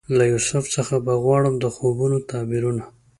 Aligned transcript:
له 0.17 0.23
یوسف 0.33 0.63
څخه 0.75 0.95
به 1.05 1.13
غواړم 1.23 1.55
د 1.59 1.65
خوبونو 1.75 2.17
تعبیرونه 2.29 2.83